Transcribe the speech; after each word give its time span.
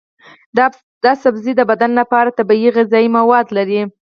دا 1.03 1.11
سبزی 1.23 1.53
د 1.57 1.61
بدن 1.71 1.91
لپاره 1.99 2.35
طبیعي 2.39 2.69
غذایي 2.77 3.09
مواد 3.17 3.47
لري. 3.57 3.81